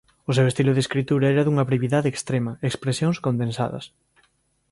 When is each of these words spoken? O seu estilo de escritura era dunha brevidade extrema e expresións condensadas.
O 0.29 0.31
seu 0.37 0.45
estilo 0.51 0.71
de 0.73 0.83
escritura 0.85 1.27
era 1.33 1.45
dunha 1.45 1.67
brevidade 1.69 2.11
extrema 2.13 2.51
e 2.63 2.65
expresións 2.71 3.17
condensadas. 3.25 3.85